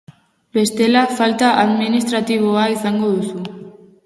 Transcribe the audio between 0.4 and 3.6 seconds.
Bestela falta administratiboa izango duzu.